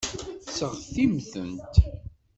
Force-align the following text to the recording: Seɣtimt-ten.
Seɣtimt-ten. 0.55 1.53